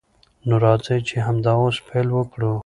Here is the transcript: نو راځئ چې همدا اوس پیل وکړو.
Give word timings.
نو 0.47 0.55
راځئ 0.65 0.99
چې 1.07 1.15
همدا 1.27 1.53
اوس 1.61 1.77
پیل 1.87 2.07
وکړو. 2.13 2.53